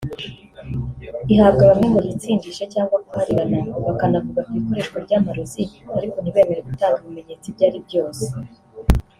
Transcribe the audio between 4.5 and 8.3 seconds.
ikoreshwa ry’amarozi ariko ntibemere gutanga ibimenyetso ibyo ari byose